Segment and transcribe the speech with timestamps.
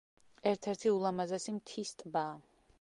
[0.51, 2.37] ერთ-ერთი ულამაზესი მთის ტბაა.